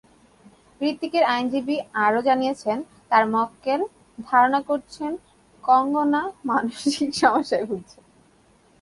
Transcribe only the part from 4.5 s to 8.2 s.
করছেন, কঙ্গনা মানসিক সমস্যায় ভুগছেন।